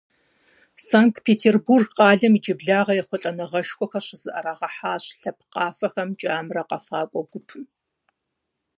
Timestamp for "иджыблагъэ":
2.37-2.93